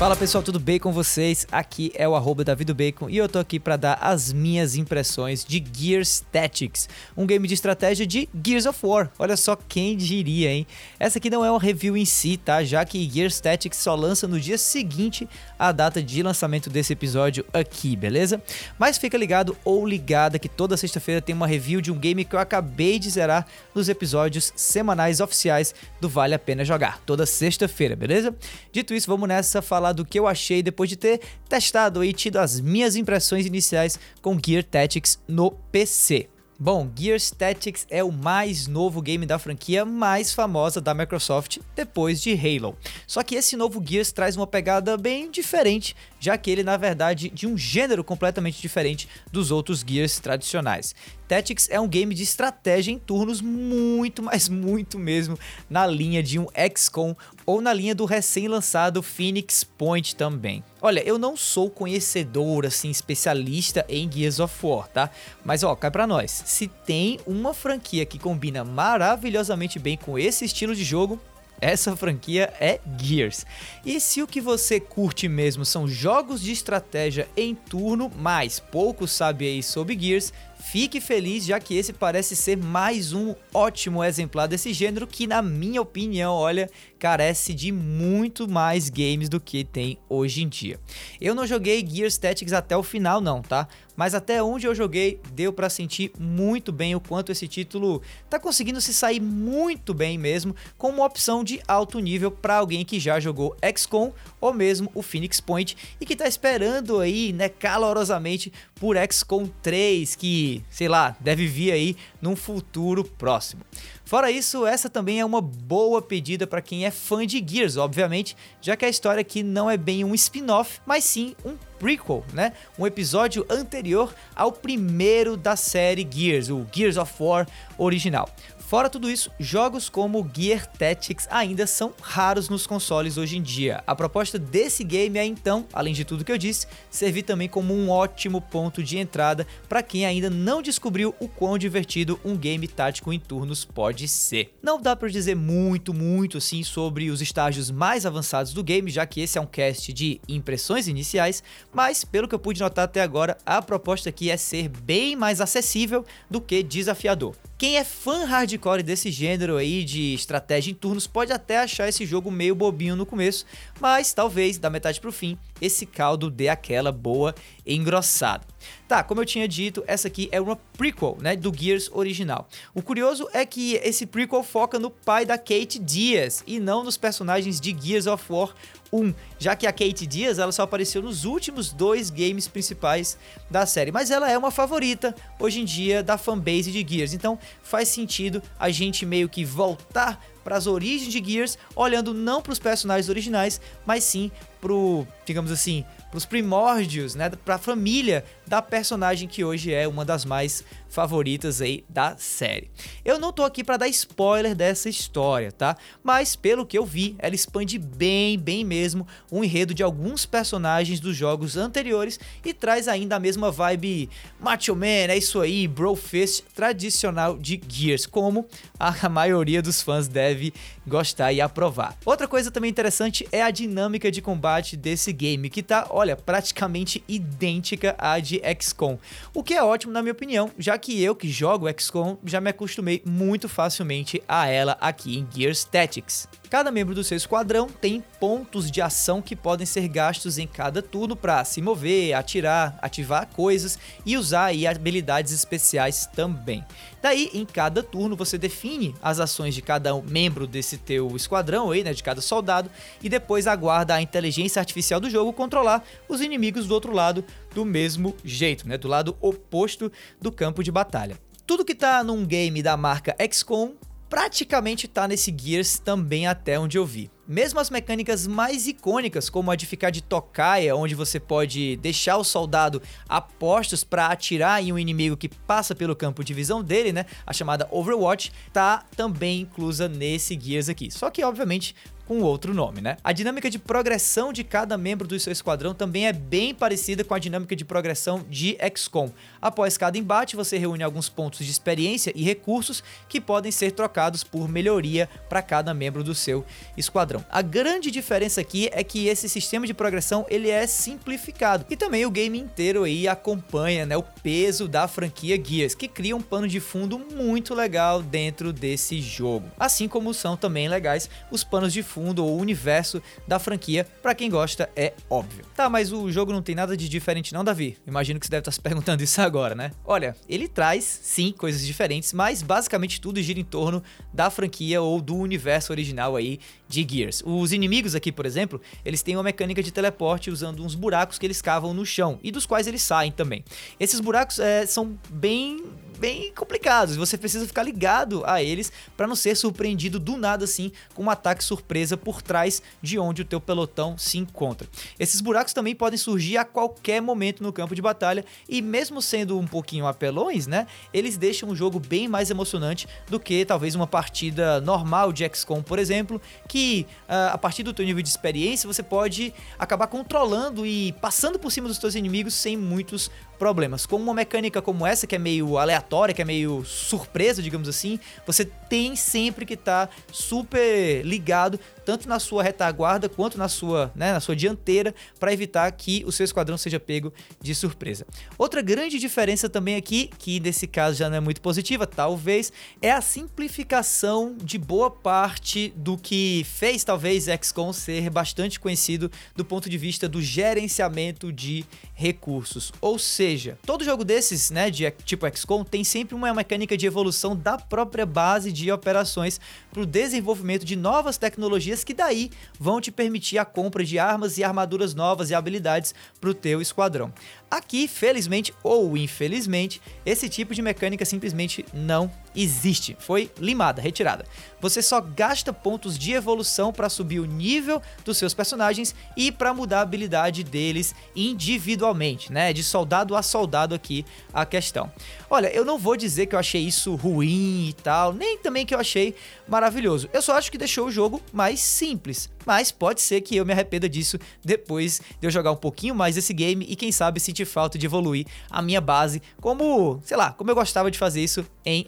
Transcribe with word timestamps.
Fala 0.00 0.16
pessoal, 0.16 0.42
tudo 0.42 0.58
bem 0.58 0.78
com 0.78 0.94
vocês? 0.94 1.46
Aqui 1.52 1.92
é 1.94 2.08
o 2.08 2.16
arroba 2.16 2.42
Bacon 2.74 3.10
e 3.10 3.18
eu 3.18 3.28
tô 3.28 3.38
aqui 3.38 3.60
para 3.60 3.76
dar 3.76 3.98
as 4.00 4.32
minhas 4.32 4.74
impressões 4.74 5.44
de 5.44 5.62
Gears 5.76 6.24
Tactics, 6.32 6.88
um 7.14 7.26
game 7.26 7.46
de 7.46 7.52
estratégia 7.52 8.06
de 8.06 8.26
Gears 8.42 8.64
of 8.64 8.78
War. 8.82 9.10
Olha 9.18 9.36
só 9.36 9.54
quem 9.54 9.94
diria, 9.98 10.50
hein? 10.50 10.66
Essa 10.98 11.18
aqui 11.18 11.28
não 11.28 11.44
é 11.44 11.50
uma 11.50 11.60
review 11.60 11.98
em 11.98 12.06
si, 12.06 12.38
tá? 12.38 12.64
Já 12.64 12.82
que 12.82 13.10
Gears 13.10 13.40
Tactics 13.40 13.76
só 13.76 13.94
lança 13.94 14.26
no 14.26 14.40
dia 14.40 14.56
seguinte 14.56 15.28
à 15.58 15.70
data 15.70 16.02
de 16.02 16.22
lançamento 16.22 16.70
desse 16.70 16.94
episódio 16.94 17.44
aqui, 17.52 17.94
beleza? 17.94 18.42
Mas 18.78 18.96
fica 18.96 19.18
ligado 19.18 19.54
ou 19.66 19.86
ligada 19.86 20.38
que 20.38 20.48
toda 20.48 20.78
sexta-feira 20.78 21.20
tem 21.20 21.34
uma 21.34 21.46
review 21.46 21.82
de 21.82 21.92
um 21.92 21.98
game 21.98 22.24
que 22.24 22.34
eu 22.34 22.40
acabei 22.40 22.98
de 22.98 23.10
zerar 23.10 23.46
nos 23.74 23.90
episódios 23.90 24.50
semanais 24.56 25.20
oficiais 25.20 25.74
do 26.00 26.08
Vale 26.08 26.34
a 26.34 26.38
Pena 26.38 26.64
Jogar, 26.64 26.98
toda 27.04 27.26
sexta-feira, 27.26 27.94
beleza? 27.94 28.34
Dito 28.72 28.94
isso, 28.94 29.06
vamos 29.06 29.28
nessa 29.28 29.60
falar 29.60 29.89
falar 29.90 29.92
do 29.92 30.04
que 30.04 30.18
eu 30.18 30.26
achei 30.26 30.62
depois 30.62 30.88
de 30.88 30.96
ter 30.96 31.20
testado 31.48 32.04
e 32.04 32.12
tido 32.12 32.38
as 32.38 32.60
minhas 32.60 32.96
impressões 32.96 33.46
iniciais 33.46 33.98
com 34.22 34.38
Gear 34.44 34.64
Tactics 34.64 35.18
no 35.28 35.50
PC. 35.50 36.28
Bom, 36.62 36.90
Gears 36.94 37.30
Tactics 37.30 37.86
é 37.88 38.04
o 38.04 38.12
mais 38.12 38.66
novo 38.66 39.00
game 39.00 39.24
da 39.24 39.38
franquia 39.38 39.82
mais 39.82 40.30
famosa 40.30 40.78
da 40.78 40.92
Microsoft 40.92 41.56
depois 41.74 42.20
de 42.20 42.34
Halo. 42.34 42.76
Só 43.06 43.22
que 43.22 43.34
esse 43.34 43.56
novo 43.56 43.82
Gears 43.82 44.12
traz 44.12 44.36
uma 44.36 44.46
pegada 44.46 44.94
bem 44.98 45.30
diferente, 45.30 45.96
já 46.20 46.38
que 46.38 46.50
ele 46.50 46.62
na 46.62 46.76
verdade 46.76 47.30
de 47.30 47.46
um 47.46 47.58
gênero 47.58 48.04
completamente 48.04 48.60
diferente 48.60 49.08
dos 49.32 49.50
outros 49.50 49.84
Gears 49.84 50.20
tradicionais. 50.20 50.94
Tactics 51.26 51.68
é 51.70 51.80
um 51.80 51.86
game 51.86 52.12
de 52.12 52.24
estratégia 52.24 52.90
em 52.90 52.98
turnos 52.98 53.40
muito, 53.40 54.20
mas 54.20 54.48
muito 54.48 54.98
mesmo 54.98 55.38
na 55.68 55.86
linha 55.86 56.22
de 56.22 56.40
um 56.40 56.46
XCOM 56.76 57.14
ou 57.46 57.60
na 57.60 57.72
linha 57.72 57.94
do 57.94 58.04
recém-lançado 58.04 59.00
Phoenix 59.00 59.62
Point 59.62 60.16
também. 60.16 60.64
Olha, 60.82 61.06
eu 61.06 61.18
não 61.18 61.36
sou 61.36 61.70
conhecedor, 61.70 62.66
assim, 62.66 62.90
especialista 62.90 63.86
em 63.88 64.10
Gears 64.10 64.40
of 64.40 64.54
War, 64.66 64.88
tá? 64.88 65.08
Mas 65.44 65.62
ó, 65.62 65.76
cai 65.76 65.90
pra 65.90 66.06
nós. 66.06 66.42
Se 66.46 66.66
tem 66.66 67.20
uma 67.24 67.54
franquia 67.54 68.04
que 68.04 68.18
combina 68.18 68.64
maravilhosamente 68.64 69.78
bem 69.78 69.96
com 69.96 70.18
esse 70.18 70.44
estilo 70.44 70.74
de 70.74 70.82
jogo, 70.82 71.20
essa 71.60 71.96
franquia 71.96 72.52
é 72.60 72.80
Gears. 72.98 73.44
E 73.84 74.00
se 74.00 74.22
o 74.22 74.26
que 74.26 74.40
você 74.40 74.80
curte 74.80 75.28
mesmo 75.28 75.64
são 75.64 75.86
jogos 75.86 76.40
de 76.40 76.52
estratégia 76.52 77.28
em 77.36 77.54
turno, 77.54 78.10
mas 78.16 78.58
pouco 78.58 79.06
sabe 79.06 79.46
aí 79.46 79.62
sobre 79.62 79.98
Gears, 79.98 80.32
Fique 80.60 81.00
feliz, 81.00 81.44
já 81.44 81.58
que 81.58 81.74
esse 81.74 81.92
parece 81.92 82.36
ser 82.36 82.56
mais 82.56 83.12
um 83.12 83.34
ótimo 83.52 84.04
exemplar 84.04 84.46
desse 84.46 84.72
gênero 84.72 85.06
que, 85.06 85.26
na 85.26 85.40
minha 85.40 85.80
opinião, 85.80 86.34
olha, 86.34 86.70
carece 86.98 87.54
de 87.54 87.72
muito 87.72 88.46
mais 88.46 88.90
games 88.90 89.28
do 89.28 89.40
que 89.40 89.64
tem 89.64 89.98
hoje 90.08 90.42
em 90.42 90.48
dia. 90.48 90.78
Eu 91.18 91.34
não 91.34 91.46
joguei 91.46 91.84
Gears 91.84 92.18
Tactics 92.18 92.52
até 92.52 92.76
o 92.76 92.82
final, 92.82 93.20
não, 93.20 93.40
tá? 93.40 93.66
Mas 93.96 94.14
até 94.14 94.42
onde 94.42 94.66
eu 94.66 94.74
joguei, 94.74 95.20
deu 95.32 95.52
para 95.52 95.68
sentir 95.68 96.10
muito 96.18 96.72
bem 96.72 96.94
o 96.94 97.00
quanto 97.00 97.30
esse 97.30 97.46
título 97.46 98.00
tá 98.30 98.38
conseguindo 98.38 98.80
se 98.80 98.94
sair 98.94 99.20
muito 99.20 99.92
bem 99.92 100.16
mesmo, 100.16 100.56
com 100.78 100.88
uma 100.88 101.04
opção 101.04 101.44
de 101.44 101.60
alto 101.68 101.98
nível 101.98 102.30
para 102.30 102.56
alguém 102.56 102.82
que 102.82 102.98
já 102.98 103.20
jogou 103.20 103.54
XCOM 103.76 104.10
ou 104.40 104.54
mesmo 104.54 104.90
o 104.94 105.02
Phoenix 105.02 105.38
Point 105.38 105.76
e 106.00 106.06
que 106.06 106.16
tá 106.16 106.26
esperando 106.26 106.98
aí, 106.98 107.32
né, 107.32 107.50
calorosamente 107.50 108.50
por 108.74 108.96
XCOM 108.96 109.46
3, 109.62 110.16
que 110.16 110.49
sei 110.70 110.88
lá, 110.88 111.16
deve 111.20 111.46
vir 111.46 111.72
aí 111.72 111.96
num 112.20 112.34
futuro 112.34 113.04
próximo. 113.04 113.62
Fora 114.04 114.30
isso, 114.30 114.66
essa 114.66 114.90
também 114.90 115.20
é 115.20 115.24
uma 115.24 115.40
boa 115.40 116.02
pedida 116.02 116.46
para 116.46 116.60
quem 116.60 116.84
é 116.84 116.90
fã 116.90 117.24
de 117.24 117.44
Gears, 117.46 117.76
obviamente, 117.76 118.36
já 118.60 118.76
que 118.76 118.84
a 118.84 118.88
história 118.88 119.20
aqui 119.20 119.42
não 119.42 119.70
é 119.70 119.76
bem 119.76 120.02
um 120.02 120.14
spin-off, 120.14 120.80
mas 120.84 121.04
sim 121.04 121.36
um 121.44 121.54
prequel, 121.78 122.24
né? 122.32 122.52
Um 122.78 122.86
episódio 122.86 123.46
anterior 123.48 124.12
ao 124.34 124.50
primeiro 124.50 125.36
da 125.36 125.54
série 125.54 126.06
Gears, 126.10 126.50
o 126.50 126.66
Gears 126.72 126.96
of 126.96 127.12
War 127.20 127.46
original. 127.78 128.28
Fora 128.70 128.88
tudo 128.88 129.10
isso, 129.10 129.32
jogos 129.36 129.88
como 129.88 130.24
Gear 130.32 130.64
Tactics 130.64 131.26
ainda 131.28 131.66
são 131.66 131.92
raros 132.00 132.48
nos 132.48 132.68
consoles 132.68 133.16
hoje 133.16 133.36
em 133.36 133.42
dia. 133.42 133.82
A 133.84 133.96
proposta 133.96 134.38
desse 134.38 134.84
game 134.84 135.18
é 135.18 135.24
então, 135.24 135.66
além 135.72 135.92
de 135.92 136.04
tudo 136.04 136.24
que 136.24 136.30
eu 136.30 136.38
disse, 136.38 136.68
servir 136.88 137.24
também 137.24 137.48
como 137.48 137.74
um 137.74 137.90
ótimo 137.90 138.40
ponto 138.40 138.80
de 138.80 138.96
entrada 138.96 139.44
para 139.68 139.82
quem 139.82 140.06
ainda 140.06 140.30
não 140.30 140.62
descobriu 140.62 141.12
o 141.18 141.26
quão 141.26 141.58
divertido 141.58 142.20
um 142.24 142.36
game 142.36 142.68
tático 142.68 143.12
em 143.12 143.18
turnos 143.18 143.64
pode 143.64 144.06
ser. 144.06 144.54
Não 144.62 144.80
dá 144.80 144.94
para 144.94 145.08
dizer 145.08 145.34
muito, 145.34 145.92
muito 145.92 146.38
assim 146.38 146.62
sobre 146.62 147.10
os 147.10 147.20
estágios 147.20 147.72
mais 147.72 148.06
avançados 148.06 148.52
do 148.52 148.62
game, 148.62 148.88
já 148.88 149.04
que 149.04 149.20
esse 149.20 149.36
é 149.36 149.40
um 149.40 149.46
cast 149.46 149.92
de 149.92 150.20
impressões 150.28 150.86
iniciais, 150.86 151.42
mas 151.74 152.04
pelo 152.04 152.28
que 152.28 152.36
eu 152.36 152.38
pude 152.38 152.60
notar 152.60 152.84
até 152.84 153.02
agora, 153.02 153.36
a 153.44 153.60
proposta 153.60 154.10
aqui 154.10 154.30
é 154.30 154.36
ser 154.36 154.68
bem 154.68 155.16
mais 155.16 155.40
acessível 155.40 156.06
do 156.30 156.40
que 156.40 156.62
desafiador. 156.62 157.34
Quem 157.60 157.76
é 157.76 157.84
fã 157.84 158.24
hardcore 158.24 158.82
desse 158.82 159.10
gênero 159.10 159.58
aí 159.58 159.84
de 159.84 160.14
estratégia 160.14 160.70
em 160.70 160.74
turnos 160.74 161.06
pode 161.06 161.30
até 161.30 161.58
achar 161.58 161.86
esse 161.86 162.06
jogo 162.06 162.30
meio 162.30 162.54
bobinho 162.54 162.96
no 162.96 163.04
começo, 163.04 163.44
mas 163.80 164.12
talvez 164.12 164.58
da 164.58 164.70
metade 164.70 165.00
pro 165.00 165.12
fim 165.12 165.38
esse 165.60 165.84
caldo 165.84 166.30
dê 166.30 166.48
aquela 166.48 166.90
boa 166.90 167.34
engrossada. 167.66 168.44
Tá, 168.88 169.02
como 169.02 169.20
eu 169.20 169.26
tinha 169.26 169.46
dito, 169.46 169.84
essa 169.86 170.08
aqui 170.08 170.28
é 170.32 170.40
uma 170.40 170.56
prequel, 170.56 171.16
né, 171.20 171.36
do 171.36 171.52
Gears 171.54 171.90
original. 171.92 172.48
O 172.74 172.82
curioso 172.82 173.28
é 173.32 173.44
que 173.46 173.74
esse 173.74 174.06
prequel 174.06 174.42
foca 174.42 174.78
no 174.78 174.90
pai 174.90 175.24
da 175.24 175.38
Kate 175.38 175.78
Diaz 175.78 176.42
e 176.46 176.58
não 176.58 176.82
nos 176.82 176.96
personagens 176.96 177.60
de 177.60 177.76
Gears 177.78 178.06
of 178.06 178.24
War 178.30 178.54
1, 178.92 179.14
já 179.38 179.54
que 179.54 179.66
a 179.66 179.72
Kate 179.72 180.06
Diaz 180.06 180.38
ela 180.38 180.50
só 180.50 180.62
apareceu 180.62 181.00
nos 181.00 181.24
últimos 181.24 181.72
dois 181.72 182.10
games 182.10 182.48
principais 182.48 183.16
da 183.48 183.64
série, 183.64 183.92
mas 183.92 184.10
ela 184.10 184.30
é 184.30 184.36
uma 184.36 184.50
favorita 184.50 185.14
hoje 185.38 185.60
em 185.60 185.64
dia 185.64 186.02
da 186.02 186.18
fanbase 186.18 186.72
de 186.72 186.86
Gears, 186.86 187.14
então 187.14 187.38
faz 187.62 187.88
sentido 187.88 188.42
a 188.58 188.68
gente 188.70 189.06
meio 189.06 189.28
que 189.28 189.44
voltar 189.44 190.20
para 190.42 190.56
as 190.56 190.66
origens 190.66 191.12
de 191.12 191.22
Gears, 191.24 191.58
olhando 191.74 192.14
não 192.14 192.40
para 192.40 192.52
os 192.52 192.58
personagens 192.58 193.08
originais, 193.08 193.60
mas 193.86 194.04
sim 194.04 194.30
pro, 194.60 195.06
digamos 195.24 195.50
assim, 195.50 195.84
pros 196.10 196.26
primórdios, 196.26 197.14
né, 197.14 197.30
pra 197.44 197.58
família 197.58 198.24
da 198.50 198.60
personagem 198.60 199.28
que 199.28 199.44
hoje 199.44 199.72
é 199.72 199.86
uma 199.86 200.04
das 200.04 200.24
mais 200.24 200.64
favoritas 200.88 201.62
aí 201.62 201.84
da 201.88 202.16
série. 202.16 202.68
Eu 203.04 203.16
não 203.16 203.32
tô 203.32 203.44
aqui 203.44 203.62
para 203.62 203.76
dar 203.76 203.86
spoiler 203.86 204.56
dessa 204.56 204.88
história, 204.88 205.52
tá? 205.52 205.76
Mas 206.02 206.34
pelo 206.34 206.66
que 206.66 206.76
eu 206.76 206.84
vi, 206.84 207.14
ela 207.20 207.32
expande 207.32 207.78
bem, 207.78 208.36
bem 208.36 208.64
mesmo 208.64 209.06
o 209.30 209.44
enredo 209.44 209.72
de 209.72 209.84
alguns 209.84 210.26
personagens 210.26 210.98
dos 210.98 211.16
jogos 211.16 211.56
anteriores 211.56 212.18
e 212.44 212.52
traz 212.52 212.88
ainda 212.88 213.14
a 213.14 213.20
mesma 213.20 213.52
vibe 213.52 214.10
Macho 214.40 214.74
Man, 214.74 214.86
é 214.86 215.16
isso 215.16 215.40
aí, 215.40 215.68
Brofist 215.68 216.42
tradicional 216.52 217.38
de 217.38 217.60
Gears, 217.68 218.04
como 218.04 218.48
a 218.76 218.90
maioria 219.08 219.62
dos 219.62 219.80
fãs 219.80 220.08
deve 220.08 220.52
gostar 220.84 221.32
e 221.32 221.40
aprovar. 221.40 221.96
Outra 222.04 222.26
coisa 222.26 222.50
também 222.50 222.68
interessante 222.68 223.28
é 223.30 223.42
a 223.42 223.50
dinâmica 223.52 224.10
de 224.10 224.20
combate 224.20 224.76
desse 224.76 225.12
game, 225.12 225.48
que 225.48 225.62
tá, 225.62 225.86
olha, 225.88 226.16
praticamente 226.16 227.04
idêntica 227.06 227.94
à 227.96 228.18
de 228.18 228.39
XCOM. 228.60 228.98
O 229.34 229.42
que 229.42 229.54
é 229.54 229.62
ótimo 229.62 229.92
na 229.92 230.02
minha 230.02 230.12
opinião, 230.12 230.50
já 230.58 230.76
que 230.78 231.02
eu 231.02 231.14
que 231.14 231.28
jogo 231.28 231.68
XCOM 231.78 232.18
já 232.24 232.40
me 232.40 232.50
acostumei 232.50 233.02
muito 233.06 233.48
facilmente 233.48 234.22
a 234.28 234.46
ela 234.46 234.76
aqui 234.80 235.18
em 235.18 235.28
Gears 235.34 235.64
Tactics. 235.64 236.28
Cada 236.50 236.72
membro 236.72 236.94
do 236.94 237.04
seu 237.04 237.16
esquadrão 237.16 237.68
tem 237.68 238.02
pontos 238.18 238.70
de 238.70 238.82
ação 238.82 239.22
que 239.22 239.36
podem 239.36 239.64
ser 239.64 239.86
gastos 239.86 240.36
em 240.36 240.48
cada 240.48 240.82
turno 240.82 241.14
para 241.14 241.44
se 241.44 241.62
mover, 241.62 242.12
atirar, 242.12 242.76
ativar 242.82 243.28
coisas 243.28 243.78
e 244.04 244.16
usar 244.16 244.46
aí 244.46 244.66
habilidades 244.66 245.32
especiais 245.32 246.06
também. 246.06 246.64
Daí, 247.00 247.30
em 247.32 247.46
cada 247.46 247.82
turno, 247.82 248.16
você 248.16 248.36
define 248.36 248.94
as 249.00 249.20
ações 249.20 249.54
de 249.54 249.62
cada 249.62 249.94
membro 250.02 250.46
desse 250.46 250.76
teu 250.76 251.14
esquadrão 251.16 251.70
aí, 251.70 251.82
né, 251.82 251.94
de 251.94 252.02
cada 252.02 252.20
soldado, 252.20 252.70
e 253.02 253.08
depois 253.08 253.46
aguarda 253.46 253.94
a 253.94 254.02
inteligência 254.02 254.60
artificial 254.60 255.00
do 255.00 255.08
jogo 255.08 255.32
controlar 255.32 255.82
os 256.08 256.20
inimigos 256.20 256.66
do 256.66 256.74
outro 256.74 256.92
lado 256.92 257.24
do 257.54 257.64
mesmo 257.64 258.14
jeito, 258.24 258.68
né, 258.68 258.78
do 258.78 258.88
lado 258.88 259.16
oposto 259.20 259.90
do 260.20 260.30
campo 260.30 260.62
de 260.62 260.70
batalha. 260.70 261.18
Tudo 261.46 261.64
que 261.64 261.74
tá 261.74 262.04
num 262.04 262.24
game 262.24 262.62
da 262.62 262.76
marca 262.76 263.16
XCOM 263.32 263.74
praticamente 264.10 264.88
tá 264.88 265.06
nesse 265.06 265.34
Gears 265.34 265.78
também 265.78 266.26
até 266.26 266.58
onde 266.58 266.76
eu 266.76 266.84
vi. 266.84 267.08
Mesmo 267.28 267.60
as 267.60 267.70
mecânicas 267.70 268.26
mais 268.26 268.66
icônicas, 268.66 269.30
como 269.30 269.52
a 269.52 269.56
de 269.56 269.64
ficar 269.64 269.90
de 269.90 270.02
tocaia, 270.02 270.74
onde 270.74 270.96
você 270.96 271.20
pode 271.20 271.76
deixar 271.76 272.16
o 272.16 272.24
soldado 272.24 272.82
a 273.08 273.20
postos 273.20 273.84
para 273.84 274.08
atirar 274.08 274.60
em 274.60 274.72
um 274.72 274.78
inimigo 274.78 275.16
que 275.16 275.28
passa 275.28 275.76
pelo 275.76 275.94
campo 275.94 276.24
de 276.24 276.34
visão 276.34 276.60
dele, 276.60 276.92
né? 276.92 277.06
A 277.24 277.32
chamada 277.32 277.68
Overwatch, 277.70 278.32
tá 278.52 278.84
também 278.96 279.42
inclusa 279.42 279.88
nesse 279.88 280.36
Gears 280.38 280.68
aqui. 280.68 280.90
Só 280.90 281.08
que, 281.08 281.22
obviamente, 281.22 281.76
com 282.10 282.22
outro 282.22 282.52
nome, 282.52 282.80
né? 282.80 282.96
A 283.04 283.12
dinâmica 283.12 283.48
de 283.48 283.56
progressão 283.56 284.32
de 284.32 284.42
cada 284.42 284.76
membro 284.76 285.06
do 285.06 285.16
seu 285.20 285.30
esquadrão 285.30 285.72
também 285.72 286.08
é 286.08 286.12
bem 286.12 286.52
parecida 286.52 287.04
com 287.04 287.14
a 287.14 287.20
dinâmica 287.20 287.54
de 287.54 287.64
progressão 287.64 288.26
de 288.28 288.58
XCOM. 288.74 289.12
Após 289.40 289.78
cada 289.78 289.96
embate, 289.96 290.34
você 290.34 290.58
reúne 290.58 290.82
alguns 290.82 291.08
pontos 291.08 291.46
de 291.46 291.52
experiência 291.52 292.12
e 292.16 292.24
recursos 292.24 292.82
que 293.08 293.20
podem 293.20 293.52
ser 293.52 293.70
trocados 293.70 294.24
por 294.24 294.48
melhoria 294.48 295.08
para 295.28 295.40
cada 295.40 295.72
membro 295.72 296.02
do 296.02 296.12
seu 296.12 296.44
esquadrão. 296.76 297.24
A 297.30 297.42
grande 297.42 297.92
diferença 297.92 298.40
aqui 298.40 298.68
é 298.72 298.82
que 298.82 299.06
esse 299.06 299.28
sistema 299.28 299.64
de 299.64 299.72
progressão 299.72 300.26
ele 300.28 300.50
é 300.50 300.66
simplificado 300.66 301.64
e 301.70 301.76
também 301.76 302.04
o 302.04 302.10
game 302.10 302.36
inteiro 302.36 302.82
aí 302.82 303.06
acompanha 303.06 303.86
né, 303.86 303.96
o 303.96 304.02
peso 304.02 304.66
da 304.66 304.88
franquia 304.88 305.40
Gears, 305.40 305.76
que 305.76 305.86
cria 305.86 306.16
um 306.16 306.20
pano 306.20 306.48
de 306.48 306.58
fundo 306.58 306.98
muito 306.98 307.54
legal 307.54 308.02
dentro 308.02 308.52
desse 308.52 309.00
jogo. 309.00 309.48
Assim 309.56 309.86
como 309.86 310.12
são 310.12 310.36
também 310.36 310.68
legais 310.68 311.08
os 311.30 311.44
panos 311.44 311.72
de 311.72 311.84
fundo 311.84 311.99
ou 312.24 312.38
universo 312.38 313.02
da 313.26 313.38
franquia, 313.38 313.86
para 314.02 314.14
quem 314.14 314.30
gosta 314.30 314.70
é 314.74 314.92
óbvio. 315.08 315.44
Tá, 315.54 315.68
mas 315.68 315.92
o 315.92 316.10
jogo 316.10 316.32
não 316.32 316.42
tem 316.42 316.54
nada 316.54 316.76
de 316.76 316.88
diferente 316.88 317.32
não, 317.32 317.44
Davi? 317.44 317.76
Imagino 317.86 318.18
que 318.18 318.26
você 318.26 318.30
deve 318.30 318.40
estar 318.40 318.52
se 318.52 318.60
perguntando 318.60 319.02
isso 319.02 319.20
agora, 319.20 319.54
né? 319.54 319.72
Olha, 319.84 320.16
ele 320.28 320.48
traz 320.48 320.84
sim 320.84 321.32
coisas 321.32 321.64
diferentes, 321.64 322.12
mas 322.12 322.42
basicamente 322.42 323.00
tudo 323.00 323.20
gira 323.22 323.38
em 323.38 323.44
torno 323.44 323.82
da 324.12 324.30
franquia 324.30 324.80
ou 324.80 325.00
do 325.00 325.16
universo 325.16 325.72
original 325.72 326.16
aí 326.16 326.38
de 326.68 326.86
Gears. 326.88 327.22
Os 327.24 327.52
inimigos 327.52 327.94
aqui, 327.94 328.12
por 328.12 328.26
exemplo, 328.26 328.60
eles 328.84 329.02
têm 329.02 329.16
uma 329.16 329.22
mecânica 329.22 329.62
de 329.62 329.70
teleporte 329.70 330.30
usando 330.30 330.64
uns 330.64 330.74
buracos 330.74 331.18
que 331.18 331.26
eles 331.26 331.42
cavam 331.42 331.74
no 331.74 331.84
chão 331.84 332.18
e 332.22 332.30
dos 332.30 332.46
quais 332.46 332.66
eles 332.66 332.82
saem 332.82 333.12
também. 333.12 333.44
Esses 333.78 334.00
buracos 334.00 334.38
é, 334.38 334.64
são 334.66 334.98
bem 335.10 335.64
bem 336.00 336.32
complicados. 336.34 336.96
Você 336.96 337.18
precisa 337.18 337.46
ficar 337.46 337.62
ligado 337.62 338.22
a 338.24 338.42
eles 338.42 338.72
para 338.96 339.06
não 339.06 339.14
ser 339.14 339.36
surpreendido 339.36 340.00
do 340.00 340.16
nada 340.16 340.44
assim 340.44 340.72
com 340.94 341.04
um 341.04 341.10
ataque 341.10 341.44
surpresa 341.44 341.94
por 341.94 342.22
trás 342.22 342.62
de 342.80 342.98
onde 342.98 343.20
o 343.20 343.24
teu 343.24 343.38
pelotão 343.38 343.98
se 343.98 344.16
encontra. 344.16 344.66
Esses 344.98 345.20
buracos 345.20 345.52
também 345.52 345.74
podem 345.74 345.98
surgir 345.98 346.38
a 346.38 346.44
qualquer 346.44 347.02
momento 347.02 347.42
no 347.42 347.52
campo 347.52 347.74
de 347.74 347.82
batalha 347.82 348.24
e 348.48 348.62
mesmo 348.62 349.02
sendo 349.02 349.38
um 349.38 349.46
pouquinho 349.46 349.86
apelões, 349.86 350.46
né, 350.46 350.66
eles 350.94 351.18
deixam 351.18 351.50
o 351.50 351.56
jogo 351.56 351.78
bem 351.78 352.08
mais 352.08 352.30
emocionante 352.30 352.88
do 353.08 353.20
que 353.20 353.44
talvez 353.44 353.74
uma 353.74 353.86
partida 353.86 354.60
normal 354.62 355.12
de 355.12 355.28
XCOM, 355.28 355.62
por 355.62 355.78
exemplo, 355.78 356.20
que 356.48 356.86
uh, 357.02 357.34
a 357.34 357.38
partir 357.38 357.62
do 357.62 357.74
teu 357.74 357.84
nível 357.84 358.02
de 358.02 358.08
experiência 358.08 358.66
você 358.66 358.82
pode 358.82 359.34
acabar 359.58 359.86
controlando 359.86 360.64
e 360.64 360.92
passando 360.92 361.38
por 361.38 361.52
cima 361.52 361.68
dos 361.68 361.76
teus 361.76 361.94
inimigos 361.94 362.32
sem 362.32 362.56
muitos 362.56 363.10
problemas. 363.38 363.86
Com 363.86 363.96
uma 363.96 364.12
mecânica 364.12 364.60
como 364.60 364.86
essa, 364.86 365.06
que 365.06 365.16
é 365.16 365.18
meio 365.18 365.56
aleatória, 365.56 365.89
que 366.14 366.22
é 366.22 366.24
meio 366.24 366.64
surpresa, 366.64 367.42
digamos 367.42 367.68
assim, 367.68 367.98
você 368.26 368.44
tem 368.44 368.94
sempre 368.94 369.44
que 369.44 369.54
estar 369.54 369.88
tá 369.88 369.92
super 370.12 371.04
ligado 371.04 371.58
tanto 371.84 372.08
na 372.08 372.20
sua 372.20 372.44
retaguarda 372.44 373.08
quanto 373.08 373.36
na 373.36 373.48
sua, 373.48 373.90
né, 373.96 374.12
na 374.12 374.20
sua 374.20 374.36
dianteira, 374.36 374.94
para 375.18 375.32
evitar 375.32 375.70
que 375.72 376.04
o 376.06 376.12
seu 376.12 376.22
esquadrão 376.22 376.56
seja 376.56 376.78
pego 376.78 377.12
de 377.40 377.52
surpresa. 377.52 378.06
Outra 378.38 378.62
grande 378.62 378.96
diferença 378.96 379.48
também 379.48 379.74
aqui, 379.74 380.08
que 380.16 380.38
nesse 380.38 380.68
caso 380.68 380.96
já 380.98 381.10
não 381.10 381.16
é 381.16 381.20
muito 381.20 381.40
positiva, 381.40 381.88
talvez, 381.88 382.52
é 382.80 382.92
a 382.92 383.00
simplificação 383.00 384.36
de 384.40 384.56
boa 384.56 384.88
parte 384.88 385.72
do 385.74 385.98
que 385.98 386.46
fez 386.48 386.84
talvez 386.84 387.26
XCOM 387.26 387.72
ser 387.72 388.08
bastante 388.08 388.60
conhecido 388.60 389.10
do 389.34 389.44
ponto 389.44 389.68
de 389.68 389.76
vista 389.76 390.08
do 390.08 390.22
gerenciamento 390.22 391.32
de 391.32 391.64
recursos. 391.92 392.72
Ou 392.80 393.00
seja, 393.00 393.58
todo 393.66 393.84
jogo 393.84 394.04
desses, 394.04 394.50
né, 394.50 394.70
de 394.70 394.88
tipo 395.04 395.26
XCOM, 395.28 395.64
tem 395.64 395.79
sempre 395.84 396.14
uma 396.14 396.32
mecânica 396.34 396.76
de 396.76 396.86
evolução 396.86 397.36
da 397.36 397.58
própria 397.58 398.06
base 398.06 398.52
de 398.52 398.70
operações 398.70 399.40
para 399.72 399.82
o 399.82 399.86
desenvolvimento 399.86 400.64
de 400.64 400.76
novas 400.76 401.16
tecnologias 401.16 401.84
que 401.84 401.94
daí 401.94 402.30
vão 402.58 402.80
te 402.80 402.90
permitir 402.90 403.38
a 403.38 403.44
compra 403.44 403.84
de 403.84 403.98
armas 403.98 404.38
e 404.38 404.44
armaduras 404.44 404.94
novas 404.94 405.30
e 405.30 405.34
habilidades 405.34 405.94
para 406.20 406.30
o 406.30 406.34
teu 406.34 406.60
esquadrão. 406.60 407.12
Aqui, 407.50 407.88
felizmente 407.88 408.54
ou 408.62 408.96
infelizmente, 408.96 409.80
esse 410.06 410.28
tipo 410.28 410.54
de 410.54 410.62
mecânica 410.62 411.04
simplesmente 411.04 411.64
não 411.72 412.10
existe. 412.34 412.96
Foi 412.98 413.30
limada, 413.38 413.80
retirada. 413.80 414.24
Você 414.60 414.82
só 414.82 415.00
gasta 415.00 415.52
pontos 415.52 415.98
de 415.98 416.12
evolução 416.12 416.72
para 416.72 416.88
subir 416.88 417.18
o 417.18 417.24
nível 417.24 417.80
dos 418.04 418.18
seus 418.18 418.34
personagens 418.34 418.94
e 419.16 419.32
para 419.32 419.54
mudar 419.54 419.78
a 419.78 419.82
habilidade 419.82 420.44
deles 420.44 420.94
individualmente, 421.16 422.32
né? 422.32 422.52
De 422.52 422.62
soldado 422.62 423.16
a 423.16 423.22
soldado 423.22 423.74
aqui 423.74 424.04
a 424.32 424.44
questão. 424.44 424.92
Olha, 425.30 425.48
eu 425.48 425.64
não 425.64 425.78
vou 425.78 425.96
dizer 425.96 426.26
que 426.26 426.34
eu 426.34 426.38
achei 426.38 426.60
isso 426.62 426.94
ruim 426.94 427.68
e 427.68 427.72
tal, 427.72 428.12
nem 428.12 428.36
também 428.38 428.66
que 428.66 428.74
eu 428.74 428.80
achei 428.80 429.14
maravilhoso. 429.48 430.08
Eu 430.12 430.20
só 430.20 430.36
acho 430.36 430.50
que 430.50 430.58
deixou 430.58 430.88
o 430.88 430.90
jogo 430.90 431.22
mais 431.32 431.60
simples. 431.60 432.28
Mas 432.46 432.72
pode 432.72 433.00
ser 433.00 433.20
que 433.20 433.36
eu 433.36 433.44
me 433.44 433.52
arrependa 433.52 433.88
disso 433.88 434.18
depois 434.44 435.00
de 435.20 435.26
eu 435.26 435.30
jogar 435.30 435.52
um 435.52 435.56
pouquinho 435.56 435.94
mais 435.94 436.14
desse 436.14 436.32
game 436.32 436.66
e 436.68 436.74
quem 436.74 436.90
sabe 436.90 437.20
sentir 437.20 437.44
falta 437.44 437.78
de 437.78 437.86
evoluir 437.86 438.26
a 438.50 438.62
minha 438.62 438.80
base, 438.80 439.22
como, 439.40 440.00
sei 440.04 440.16
lá, 440.16 440.32
como 440.32 440.50
eu 440.50 440.54
gostava 440.54 440.90
de 440.90 440.98
fazer 440.98 441.22
isso 441.22 441.46
em 441.64 441.86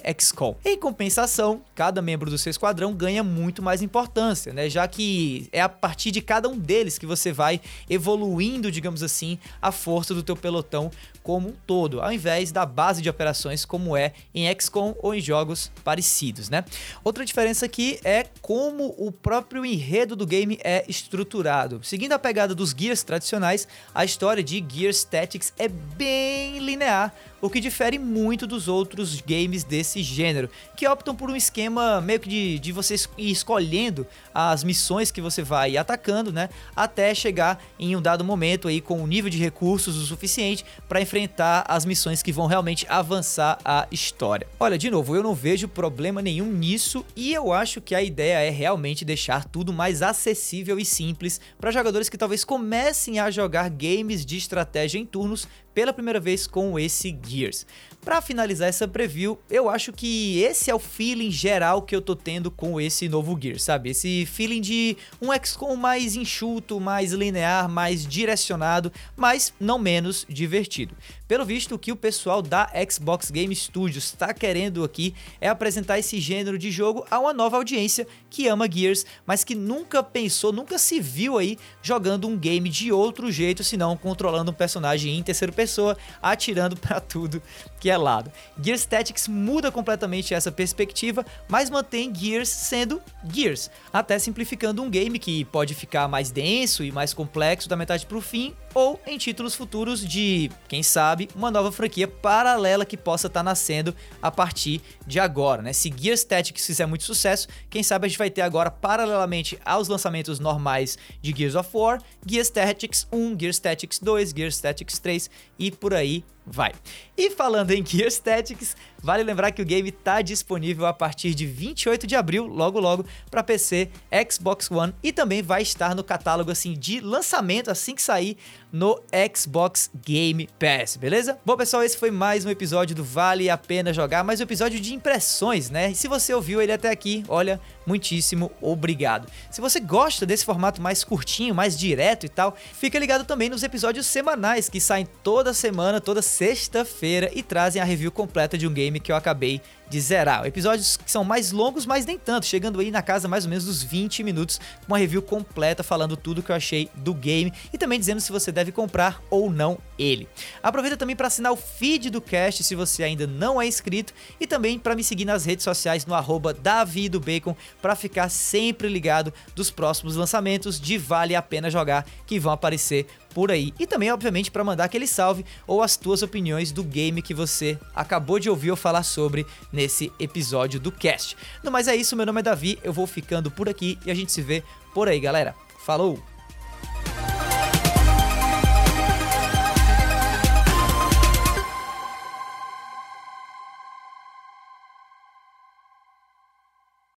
Em 0.65 0.77
compensação, 0.79 1.63
cada 1.75 2.01
membro 2.03 2.31
do 2.31 2.39
seu 2.39 2.51
esquadrão 2.51 2.93
ganha 2.93 3.23
muito 3.23 3.63
mais 3.63 3.83
importância, 3.83 4.53
né? 4.53 4.69
Já 4.69 4.87
que 4.89 5.49
é 5.53 5.61
a 5.61 5.69
partir 5.69 6.11
de 6.11 6.21
cada 6.21 6.49
um 6.49 6.59
deles 6.59 6.99
que 6.99 7.07
você 7.07 7.33
vai 7.33 7.61
evoluindo, 7.89 8.71
digamos 8.71 9.03
assim, 9.03 9.39
a 9.61 9.71
força 9.71 10.15
do 10.15 10.23
teu 10.23 10.37
pelotão 10.37 10.91
como 11.23 11.51
um 11.51 11.55
todo, 11.67 12.01
ao 12.01 12.13
invés 12.13 12.51
da 12.51 12.67
base 12.67 13.01
de 13.01 13.09
operações 13.09 13.65
como 13.65 13.97
é 13.97 14.13
em 14.35 14.53
XCOM 14.59 14.95
ou 14.99 15.15
em 15.15 15.21
jogos 15.21 15.71
parecidos, 15.85 16.49
né? 16.49 16.65
Outra 17.05 17.25
diferença 17.25 17.67
aqui 17.67 18.01
é 18.03 18.27
como 18.41 18.95
o 18.99 19.13
próprio 19.13 19.65
enredo 19.65 20.17
do 20.17 20.27
game 20.27 20.59
é 20.65 20.85
estruturado. 20.89 21.81
Seguindo 21.85 22.13
a 22.13 22.19
pegada 22.19 22.55
dos 22.55 22.75
Gears 22.77 23.03
tradicionais, 23.03 23.69
a 23.95 24.05
história 24.05 24.43
de 24.43 24.65
Gears 24.69 25.05
Tactics 25.05 25.53
é 25.59 25.69
bem 25.69 26.59
linear, 26.59 27.15
o 27.43 27.51
que 27.51 27.59
difere 27.59 27.99
muito 27.99 28.47
dos 28.47 28.69
outros 28.69 29.21
games 29.21 29.65
desse 29.65 30.01
gênero, 30.01 30.49
que 30.77 30.87
optam 30.87 31.15
por 31.15 31.29
um 31.29 31.35
esquema 31.35 32.01
meio 32.01 32.21
que 32.21 32.29
de, 32.29 32.59
de 32.61 32.71
você 32.71 32.95
ir 33.19 33.33
escolhendo 33.33 34.07
as 34.33 34.63
missões 34.63 35.11
que 35.11 35.21
você 35.21 35.43
vai 35.43 35.77
atacando, 35.77 36.33
né, 36.33 36.49
até 36.75 37.13
chegar 37.13 37.61
em 37.79 37.97
um 37.97 38.01
dado 38.01 38.25
momento 38.25 38.69
aí 38.69 38.81
com 38.81 39.03
um 39.03 39.07
nível 39.09 39.29
de 39.29 39.39
recursos 39.39 39.97
o 39.97 40.07
suficiente 40.07 40.65
para 40.89 41.01
enfrentar 41.01 41.65
as 41.67 41.85
missões 41.85 42.23
que 42.23 42.31
vão 42.31 42.47
realmente 42.47 42.87
avançar 42.89 43.59
a 43.65 43.89
história. 43.91 44.47
Olha, 44.61 44.79
de 44.79 44.89
novo, 44.89 45.17
eu 45.17 45.23
não 45.23 45.35
vejo 45.35 45.67
problema 45.67 46.23
nenhum 46.23 46.53
nisso 46.53 47.05
e 47.17 47.33
eu 47.33 47.53
acho 47.53 47.81
que 47.81 47.95
a 47.95 48.03
ideia 48.03 48.39
é 48.39 48.51
realmente 48.51 49.05
deixar 49.05 49.45
tudo 49.45 49.73
mais 49.73 50.01
acessível 50.01 50.79
e 50.79 50.85
simples 50.85 51.41
para 51.59 51.73
jogadores 51.73 52.09
que 52.09 52.17
talvez 52.17 52.45
comecem 52.45 53.19
a 53.19 53.33
jogar 53.33 53.69
games 53.69 54.25
de 54.25 54.37
estratégia 54.37 54.99
em 54.99 55.05
turnos 55.05 55.49
pela 55.75 55.93
primeira 55.93 56.21
vez 56.21 56.47
com 56.47 56.79
esse 56.79 57.17
Gears. 57.27 57.67
Para 58.05 58.21
finalizar 58.21 58.69
essa 58.69 58.89
preview, 58.89 59.39
eu 59.49 59.69
acho 59.69 59.93
que 59.93 60.41
esse 60.41 60.71
é 60.71 60.75
o 60.75 60.79
feeling 60.79 61.31
geral 61.31 61.83
que 61.83 61.95
eu 61.95 62.03
tô 62.03 62.17
tendo 62.17 62.51
com 62.51 62.81
esse 62.81 63.09
novo 63.09 63.39
Gears, 63.41 63.63
sabe? 63.63 63.91
Esse 63.91 64.27
feeling 64.27 64.61
de 64.61 64.97
um 65.21 65.29
XCOM 65.33 65.77
mais 65.77 66.17
enxuto, 66.17 66.81
mais 66.81 67.13
linear, 67.13 67.69
mais 67.69 68.05
direcionado, 68.05 68.93
mas 69.17 69.55
não 69.61 69.79
menos 69.79 70.27
divertido. 70.29 70.97
Pelo 71.33 71.47
visto, 71.47 71.75
o 71.75 71.79
que 71.79 71.91
o 71.91 71.97
pessoal 71.97 72.43
da 72.43 72.71
Xbox 72.87 73.31
Game 73.31 73.57
Studios 73.57 74.05
está 74.05 74.35
querendo 74.35 74.85
aqui 74.85 75.15
é 75.41 75.49
apresentar 75.49 75.99
esse 75.99 76.21
gênero 76.21 76.59
de 76.59 76.71
jogo 76.71 77.07
a 77.11 77.19
uma 77.19 77.33
nova 77.33 77.57
audiência 77.57 78.07
que 78.29 78.47
ama 78.49 78.71
Gears, 78.71 79.07
mas 79.25 79.43
que 79.43 79.55
nunca 79.55 80.03
pensou, 80.03 80.53
nunca 80.53 80.77
se 80.77 81.01
viu 81.01 81.39
aí 81.39 81.57
jogando 81.81 82.29
um 82.29 82.37
game 82.37 82.69
de 82.69 82.93
outro 82.93 83.33
jeito, 83.33 83.65
senão 83.65 83.97
controlando 83.97 84.51
um 84.51 84.55
personagem 84.55 85.17
em 85.17 85.23
terceira 85.23 85.51
pessoa, 85.51 85.97
atirando 86.21 86.77
para 86.77 87.01
tudo 87.01 87.41
que 87.81 87.89
é 87.89 87.97
lado. 87.97 88.31
Gears 88.63 88.85
Tactics 88.85 89.27
muda 89.27 89.73
completamente 89.73 90.35
essa 90.35 90.53
perspectiva, 90.53 91.25
mas 91.49 91.71
mantém 91.71 92.15
Gears 92.15 92.51
sendo 92.51 93.01
Gears, 93.33 93.71
até 93.91 94.19
simplificando 94.19 94.83
um 94.83 94.91
game 94.91 95.19
que 95.19 95.47
pode 95.47 95.75
ficar 95.75 96.07
mais 96.09 96.31
denso 96.31 96.85
e 96.85 96.93
mais 96.93 97.15
complexo 97.15 97.71
da 97.71 97.77
metade 97.77 98.05
para 98.05 98.19
o 98.19 98.21
fim, 98.21 98.55
ou 98.75 99.01
em 99.07 99.19
títulos 99.19 99.55
futuros 99.55 100.07
de, 100.07 100.51
quem 100.69 100.83
sabe, 100.83 101.29
uma 101.35 101.51
nova 101.51 101.71
franquia 101.71 102.09
paralela 102.09 102.85
que 102.85 102.97
possa 102.97 103.27
estar 103.27 103.41
tá 103.41 103.45
nascendo 103.45 103.95
a 104.21 104.31
partir 104.31 104.81
de 105.07 105.21
agora, 105.21 105.63
né? 105.63 105.73
Se 105.73 105.93
Gears 105.95 106.25
Tactics 106.25 106.65
fizer 106.65 106.87
muito 106.87 107.05
sucesso, 107.05 107.49
quem 107.69 107.83
sabe 107.83 108.07
a 108.07 108.09
gente 108.09 108.19
vai 108.19 108.31
ter 108.31 108.43
agora, 108.43 108.71
paralelamente 108.71 109.59
aos 109.65 109.89
lançamentos 109.89 110.39
normais 110.39 110.99
de 111.21 111.35
Gears 111.37 111.55
of 111.55 111.69
War, 111.73 112.01
Gears 112.27 112.51
Tactics 112.51 113.07
1, 113.13 113.39
Gears 113.39 113.59
Tactics 113.59 113.99
2, 113.99 114.33
Gears 114.37 114.61
Tactics 114.61 114.99
3 114.99 115.31
e 115.59 115.71
por 115.71 115.95
aí 115.95 116.25
vai. 116.45 116.73
E 117.17 117.31
falando 117.31 117.71
em 117.71 117.85
Gears 117.85 118.19
Tactics, 118.19 118.77
vale 119.01 119.23
lembrar 119.23 119.53
que 119.53 119.63
o 119.63 119.65
game 119.65 119.89
está 119.89 120.21
disponível 120.23 120.87
a 120.87 120.93
partir 120.93 121.35
de 121.35 121.47
28 121.47 122.07
de 122.07 122.17
abril, 122.17 122.47
logo 122.47 122.81
logo, 122.81 123.05
para 123.31 123.43
PC, 123.43 123.91
Xbox 124.31 124.71
One 124.71 124.93
e 125.03 125.13
também 125.13 125.43
vai 125.43 125.63
estar 125.63 125.95
no 125.95 126.03
catálogo 126.03 126.51
assim 126.51 126.75
de 126.75 127.01
lançamento 127.01 127.71
assim 127.71 127.95
que 127.95 128.03
sair 128.03 128.37
no 128.73 128.99
Xbox 129.37 129.91
Game 129.95 130.49
Pass, 130.59 130.97
beleza? 130.97 131.39
Bom, 131.45 131.57
pessoal, 131.57 131.83
esse 131.83 131.97
foi 131.97 132.11
mais 132.11 132.47
um 132.47 132.51
episódio 132.51 132.97
do 132.97 133.05
Vale 133.05 133.51
a 133.51 133.59
Pena 133.59 133.93
Jogar, 133.93 134.25
mais 134.25 134.41
um 134.41 134.45
episódio 134.45 134.81
de 134.81 134.95
impressões, 134.95 135.69
né? 135.69 135.91
E 135.91 135.95
se 135.95 136.09
você 136.09 136.33
ouviu 136.33 136.63
ele 136.63 136.73
até 136.73 136.91
aqui, 136.91 137.23
olha, 137.29 137.61
muitíssimo 137.87 138.51
obrigado. 138.63 139.29
Se 139.51 139.61
você 139.61 139.79
gosta 139.79 140.25
desse 140.25 140.45
formato 140.45 140.81
mais 140.81 141.05
curtinho, 141.05 141.55
mais 141.55 141.79
direto 141.79 142.25
e 142.25 142.29
tal, 142.31 142.57
fica 142.73 142.99
ligado 142.99 143.25
também 143.25 143.51
nos 143.51 143.63
episódios 143.63 144.07
semanais 144.07 144.71
que 144.71 144.81
saem 144.81 145.07
toda 145.23 145.53
semana, 145.53 146.01
toda 146.01 146.23
sexta-feira 146.23 147.31
e 147.35 147.43
trazem 147.43 147.83
a 147.83 147.85
review 147.85 148.11
completa 148.11 148.57
de 148.57 148.67
um 148.67 148.73
game 148.73 148.99
que 148.99 149.13
eu 149.13 149.17
acabei 149.17 149.61
de 149.93 150.01
zerar. 150.01 150.47
Episódios 150.47 150.97
que 150.97 151.11
são 151.11 151.23
mais 151.23 151.53
longos, 151.53 151.85
mas 151.85 152.07
nem 152.07 152.19
tanto, 152.19 152.47
chegando 152.47 152.81
aí 152.81 152.91
na 152.91 153.03
casa 153.03 153.29
mais 153.29 153.45
ou 153.45 153.51
menos 153.51 153.67
dos 153.67 153.83
20 153.83 154.25
minutos, 154.25 154.59
com 154.59 154.87
uma 154.87 154.97
review 154.97 155.21
completa 155.21 155.83
falando 155.83 156.17
tudo 156.17 156.43
que 156.43 156.51
eu 156.51 156.57
achei 156.57 156.89
do 156.95 157.13
game 157.13 157.53
e 157.71 157.77
também 157.77 157.99
dizendo 157.99 158.19
se 158.19 158.33
você 158.33 158.51
deve 158.51 158.73
comprar 158.73 159.23
ou 159.29 159.51
não 159.51 159.77
ele. 159.99 160.27
Aproveita 160.63 160.97
também 160.97 161.15
para 161.15 161.27
assinar 161.27 161.53
o 161.53 161.57
feed 161.57 162.09
do 162.09 162.23
cast 162.23 162.65
se 162.65 162.75
você 162.75 163.03
ainda 163.03 163.27
não 163.27 163.61
é 163.61 163.67
inscrito 163.67 164.15
e 164.41 164.47
também 164.47 164.79
para 164.79 164.97
me 164.97 165.05
seguir 165.05 165.27
nas 165.27 165.45
redes 165.45 165.63
sociais 165.63 166.07
no 166.07 166.15
arroba 166.15 166.55
davidobacon 166.55 167.55
para 167.83 167.95
ficar 167.95 168.31
sempre 168.31 168.89
ligado 168.89 169.31
dos 169.55 169.71
próximos 169.71 170.17
lançamentos 170.17 170.81
de 170.81 170.97
Vale 170.97 171.37
a 171.37 171.43
Pena 171.43 171.71
Jogar 171.71 172.07
que 172.27 172.41
vão 172.41 172.55
aparecer 172.55 173.07
por 173.35 173.51
aí. 173.51 173.73
E 173.79 173.87
também, 173.87 174.13
obviamente, 174.13 174.51
para 174.51 174.65
mandar 174.65 174.85
aquele 174.85 175.07
salve 175.07 175.45
ou 175.67 175.83
as 175.83 175.97
tuas 175.97 176.23
opiniões 176.23 176.73
do 176.73 176.85
game 176.85 177.23
que 177.23 177.35
você 177.35 177.79
acabou 177.95 178.39
de 178.39 178.51
ouvir 178.51 178.69
eu 178.69 178.77
falar 178.77 179.03
sobre 179.03 179.47
nesse 179.73 180.13
episódio 180.19 180.79
do 180.79 180.93
cast. 180.93 181.37
No 181.63 181.71
mais 181.71 181.89
é 181.89 181.97
isso, 181.97 182.17
meu 182.17 182.27
nome 182.27 182.41
é 182.41 182.43
Davi, 182.43 182.79
eu 182.83 182.93
vou 182.93 183.07
ficando 183.07 183.51
por 183.51 183.69
aqui 183.69 183.99
e 184.05 184.11
a 184.11 184.15
gente 184.15 184.33
se 184.33 184.43
vê 184.43 184.63
por 184.95 185.09
aí, 185.09 185.19
galera. 185.19 185.55
Falou! 185.85 186.32